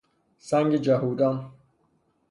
سنگ 0.37 0.73
جهودان 0.75 1.51